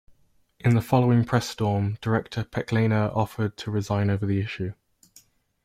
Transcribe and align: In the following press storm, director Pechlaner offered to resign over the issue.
In 0.59 0.73
the 0.73 0.81
following 0.81 1.23
press 1.25 1.47
storm, 1.47 1.95
director 2.01 2.43
Pechlaner 2.43 3.15
offered 3.15 3.55
to 3.57 3.69
resign 3.69 4.09
over 4.09 4.25
the 4.25 4.39
issue. 4.39 4.73